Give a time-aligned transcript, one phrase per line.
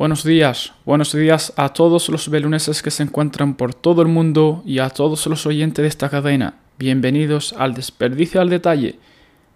[0.00, 4.62] Buenos días, buenos días a todos los beluneses que se encuentran por todo el mundo
[4.64, 6.54] y a todos los oyentes de esta cadena.
[6.78, 8.98] Bienvenidos al Desperdicio al Detalle,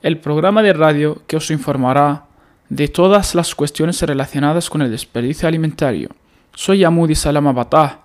[0.00, 2.26] el programa de radio que os informará
[2.68, 6.10] de todas las cuestiones relacionadas con el desperdicio alimentario.
[6.54, 8.02] Soy Amudi Salamabatá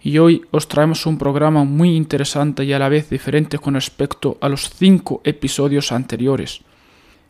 [0.00, 4.38] y hoy os traemos un programa muy interesante y a la vez diferente con respecto
[4.40, 6.60] a los cinco episodios anteriores.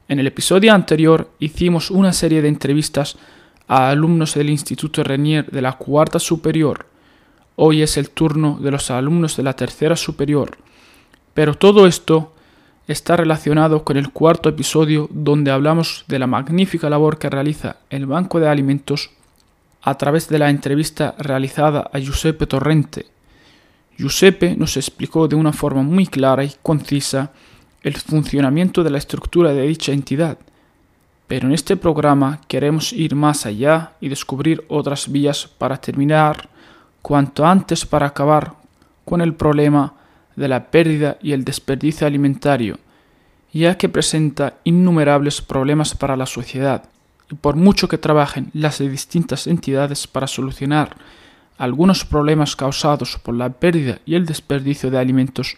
[0.09, 3.17] En el episodio anterior hicimos una serie de entrevistas
[3.69, 6.87] a alumnos del Instituto Renier de la cuarta superior.
[7.57, 10.59] Hoy es el turno de los alumnos de la tercera superior.
[11.35, 12.33] Pero todo esto
[12.87, 18.07] está relacionado con el cuarto episodio donde hablamos de la magnífica labor que realiza el
[18.07, 19.11] Banco de Alimentos
[19.83, 23.07] a través de la entrevista realizada a Giuseppe Torrente.
[23.97, 27.33] Giuseppe nos explicó de una forma muy clara y concisa
[27.83, 30.39] el funcionamiento de la estructura de dicha entidad
[31.33, 36.51] pero en este programa queremos ir más allá y descubrir otras vías para terminar
[37.01, 38.53] cuanto antes para acabar
[39.07, 39.95] con el problema
[40.37, 42.79] de la pérdida y el desperdicio alimentario,
[43.51, 46.85] ya que presenta innumerables problemas para la sociedad,
[47.31, 50.99] y por mucho que trabajen las distintas entidades para solucionar
[51.57, 55.57] algunos problemas causados por la pérdida y el desperdicio de alimentos,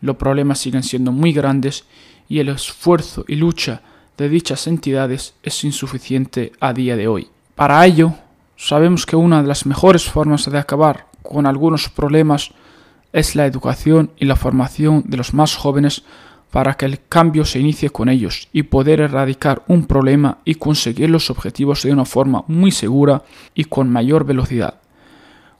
[0.00, 1.84] los problemas siguen siendo muy grandes
[2.28, 3.80] y el esfuerzo y lucha
[4.16, 7.28] de dichas entidades es insuficiente a día de hoy.
[7.54, 8.14] Para ello,
[8.56, 12.50] sabemos que una de las mejores formas de acabar con algunos problemas
[13.12, 16.02] es la educación y la formación de los más jóvenes
[16.50, 21.10] para que el cambio se inicie con ellos y poder erradicar un problema y conseguir
[21.10, 24.80] los objetivos de una forma muy segura y con mayor velocidad.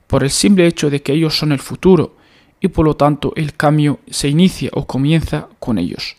[0.06, 2.16] Por el simple hecho de que ellos son el futuro
[2.60, 6.16] y por lo tanto el cambio se inicia o comienza con ellos.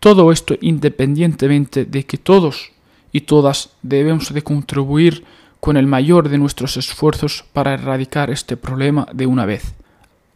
[0.00, 2.70] Todo esto independientemente de que todos
[3.12, 5.24] y todas debemos de contribuir
[5.60, 9.74] con el mayor de nuestros esfuerzos para erradicar este problema de una vez.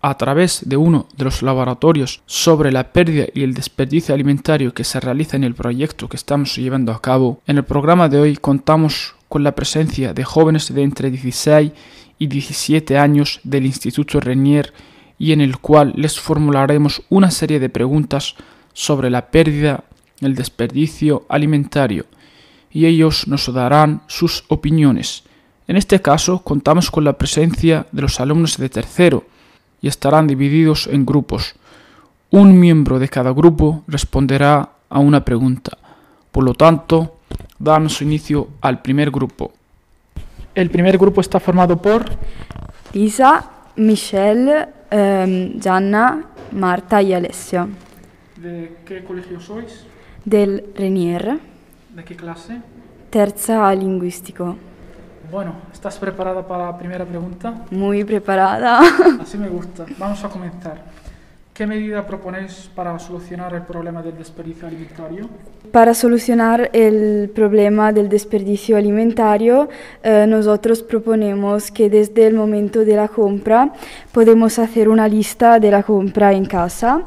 [0.00, 4.82] A través de uno de los laboratorios sobre la pérdida y el desperdicio alimentario que
[4.82, 8.36] se realiza en el proyecto que estamos llevando a cabo, en el programa de hoy
[8.36, 11.70] contamos con la presencia de jóvenes de entre 16
[12.18, 14.72] y 17 años del Instituto Renier
[15.20, 18.34] y en el cual les formularemos una serie de preguntas
[18.72, 19.84] sobre la pérdida,
[20.20, 22.06] el desperdicio alimentario,
[22.70, 25.24] y ellos nos darán sus opiniones.
[25.68, 29.24] En este caso contamos con la presencia de los alumnos de tercero
[29.80, 31.54] y estarán divididos en grupos.
[32.30, 35.76] Un miembro de cada grupo responderá a una pregunta.
[36.30, 37.16] Por lo tanto,
[37.58, 39.52] damos inicio al primer grupo.
[40.54, 42.04] El primer grupo está formado por
[42.92, 43.44] Lisa,
[43.76, 44.68] Michelle,
[45.60, 47.68] Gianna, Marta y Alessio.
[48.42, 49.84] ¿De qué colegio sois?
[50.24, 51.38] Del Renier,
[51.94, 52.60] ¿De qué clase?
[53.08, 54.56] terza lingüístico.
[55.30, 57.64] Bueno, ¿estás preparada para la primera pregunta?
[57.70, 58.80] Muy preparada.
[59.22, 59.86] Así me gusta.
[59.96, 60.82] Vamos a comenzar.
[61.54, 65.28] ¿Qué medida proponéis para solucionar el problema del desperdicio alimentario?
[65.70, 69.68] Para solucionar el problema del desperdicio alimentario,
[70.02, 73.72] eh, nosotros proponemos que desde el momento de la compra
[74.10, 77.02] podemos hacer una lista de la compra en casa.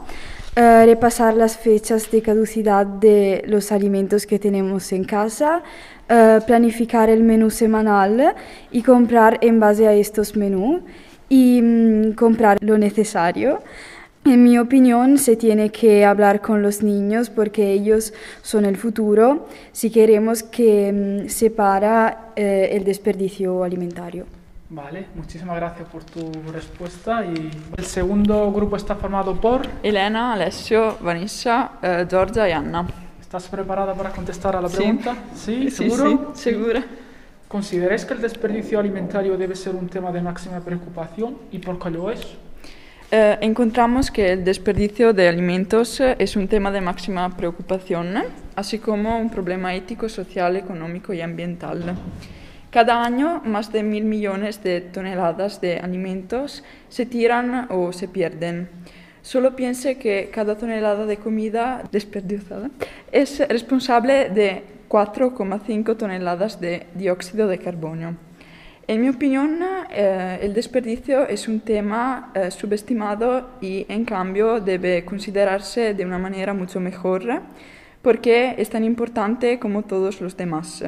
[0.58, 5.64] Eh, repasar las fechas de caducidad de los alimentos que tenemos en casa,
[6.08, 8.34] eh, planificar el menú semanal
[8.72, 10.82] y comprar en base a estos menús
[11.28, 13.64] y mm, comprar lo necesario.
[14.24, 19.48] En mi opinión, se tiene que hablar con los niños porque ellos son el futuro
[19.74, 24.26] si queremos que mm, se para eh, el desperdicio alimentario.
[24.70, 27.24] Vale, muchísimas gracias por tu respuesta.
[27.24, 29.62] Y el segundo grupo está formado por...
[29.84, 32.88] Elena, Alessio, Vanessa, eh, Giorgia y Anna.
[33.22, 34.78] ¿Estás preparada para contestar a la Sí.
[34.78, 35.16] pregunta?
[35.36, 36.32] Sí, Sí, ¿seguro?
[36.34, 36.84] sí, segura.
[37.48, 41.92] ¿Consideráis que el desperdicio alimentario debe ser un tema de máxima preocupación y por qué
[41.92, 42.22] lo es?
[43.12, 48.16] Eh, encontramos que el desperdicio de alimentos eh, es un tema de máxima preocupación,
[48.56, 51.96] así como un problema ético, social, económico y ambiental.
[52.76, 58.68] Cada año, más de mil millones de toneladas de alimentos se tiran o se pierden.
[59.22, 62.70] Solo piense que cada tonelada de comida desperdiciada
[63.14, 68.18] es responsable de 4,5 toneladas de dióxido de carbono.
[68.90, 75.06] En mi opinión, eh, el desperdicio es un tema eh, subestimado y en cambio debe
[75.06, 77.42] considerarse de una manera mucho mejor
[78.02, 80.84] porque es tan importante como todos los demás.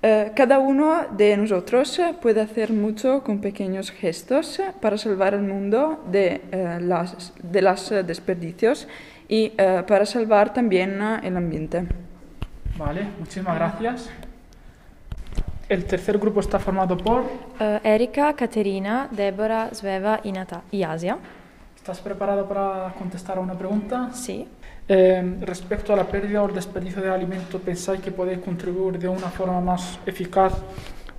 [0.00, 6.04] Eh, cada uno de nosotros puede hacer mucho con pequeños gestos para salvar el mundo
[6.10, 8.86] de, eh, las, de los desperdicios
[9.28, 11.86] y eh, para salvar también eh, el ambiente.
[12.76, 14.10] Vale, muchísimas gracias.
[15.68, 17.20] El tercer grupo está formado por...
[17.20, 21.18] Uh, Erika, Caterina, Deborah, Sveva y, Nata y Asia.
[21.78, 24.10] ¿Estás preparado para contestar a una pregunta?
[24.12, 24.46] Sí.
[24.86, 29.08] Eh, respecto a la pérdida o el desperdicio de alimentos, ¿pensáis que podéis contribuir de
[29.08, 30.52] una forma más eficaz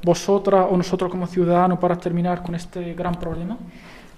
[0.04, 3.58] vosotras o nosotros como ciudadanos para terminar con este gran problema?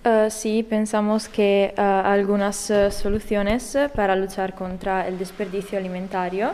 [0.04, 6.52] Uh, sí, pensamos que uh, algunas uh, soluciones para luchar contra el desperdicio alimentario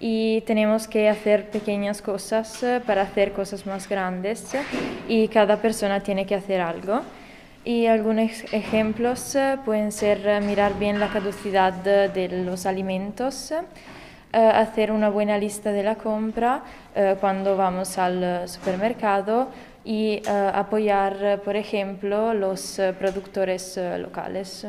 [0.00, 4.44] y tenemos que hacer pequeñas cosas para hacer cosas más grandes
[5.08, 7.02] y cada persona tiene que hacer algo.
[7.64, 13.54] Y algunos ejemplos pueden ser mirar bien la caducidad de los alimentos,
[14.32, 16.62] hacer una buena lista de la compra
[17.20, 19.48] cuando vamos al supermercado
[19.84, 24.66] y apoyar, por ejemplo, los productores locales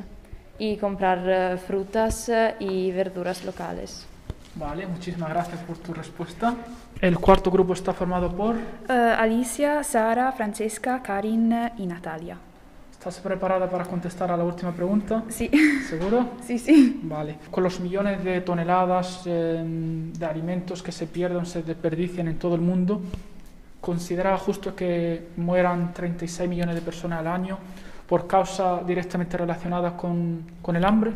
[0.60, 4.06] y comprar frutas y verduras locales.
[4.54, 6.54] Vale, muchísimas gracias por tu respuesta.
[7.02, 8.56] El cuarto grupo está formado por...
[8.88, 12.38] Alicia, Sara, Francesca, Karin y Natalia.
[13.04, 15.26] ¿Estás preparada para contestar a la última pregunta?
[15.28, 15.52] Sí.
[15.90, 16.26] ¿Seguro?
[16.48, 17.02] Sí, sí.
[17.04, 17.36] Vale.
[17.52, 19.62] Con los millones de toneladas eh,
[20.18, 23.02] de alimentos que se pierden, se desperdician en todo el mundo,
[23.82, 27.58] ¿considera justo que mueran 36 millones de personas al año
[28.08, 31.12] por causas directamente relacionadas con, con el hambre?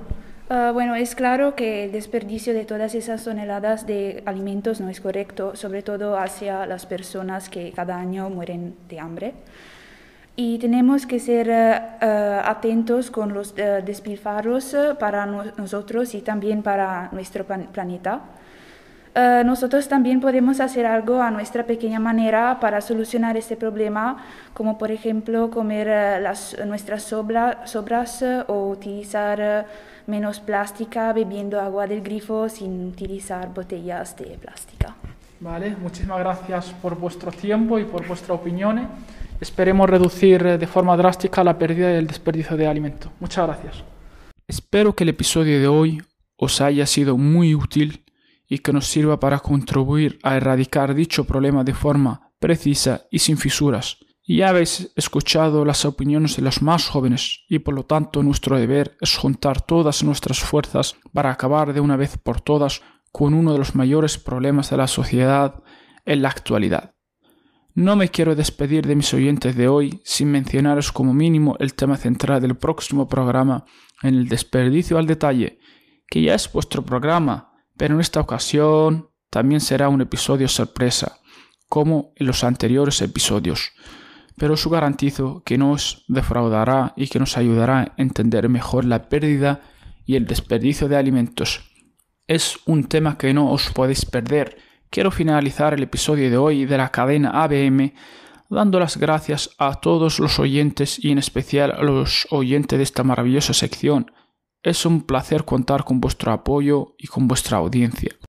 [0.50, 5.00] Uh, bueno, es claro que el desperdicio de todas esas toneladas de alimentos no es
[5.00, 9.36] correcto, sobre todo hacia las personas que cada año mueren de hambre.
[10.40, 12.06] Y tenemos que ser uh,
[12.48, 18.22] atentos con los uh, despilfarros para no nosotros y también para nuestro plan planeta.
[19.44, 24.18] nosotros también podemos hacer algo a nuestra pequeña manera para solucionar este problema,
[24.54, 25.88] como por ejemplo comer
[26.22, 29.66] las, nuestras sobra, sobras o utilizar
[30.06, 34.96] menos plástica bebiendo agua del grifo sin utilizar botellas de plástica.
[35.40, 38.86] Vale, muchísimas gracias por vuestro tiempo y por vuestras opiniones.
[39.40, 43.12] Esperemos reducir de forma drástica la pérdida y el desperdicio de alimentos.
[43.20, 43.84] Muchas gracias.
[44.48, 46.02] Espero que el episodio de hoy
[46.38, 48.06] os haya sido muy útil
[48.48, 53.38] y que nos sirva para contribuir a erradicar dicho problema de forma precisa y sin
[53.38, 53.98] fisuras.
[54.26, 58.98] Ya habéis escuchado las opiniones de los más jóvenes y por lo tanto nuestro deber
[59.00, 62.82] es juntar todas nuestras fuerzas para acabar de una vez por todas
[63.12, 65.64] con uno de los mayores problemas de la sociedad
[66.06, 66.97] en la actualidad.
[67.78, 71.96] No me quiero despedir de mis oyentes de hoy sin mencionaros como mínimo el tema
[71.96, 73.66] central del próximo programa
[74.02, 75.60] en el desperdicio al detalle,
[76.10, 81.20] que ya es vuestro programa, pero en esta ocasión también será un episodio sorpresa,
[81.70, 83.72] como en los anteriores episodios
[84.38, 89.62] pero os garantizo que nos defraudará y que nos ayudará a entender mejor la pérdida
[90.06, 91.72] y el desperdicio de alimentos.
[92.28, 94.58] Es un tema que no os podéis perder.
[94.90, 97.94] Quiero finalizar el episodio de hoy de la cadena ABM
[98.50, 103.04] dando las gracias a todos los oyentes y en especial a los oyentes de esta
[103.04, 104.12] maravillosa sección.
[104.64, 108.18] Es un placer contar con vuestro apoyo y con vuestra audiencia.